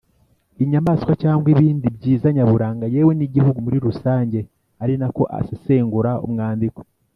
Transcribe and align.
inyamaswa 0.63 1.11
cyangwa 1.21 1.47
ibindi 1.53 1.87
byiza 1.97 2.27
nyaburanga 2.35 2.85
yewe 2.95 3.11
n’igihugu 3.15 3.57
muri 3.65 3.77
rusange 3.85 4.39
ari 4.83 4.93
nako 4.99 5.23
asesengura 5.39 6.11
umwandiko. 6.25 6.79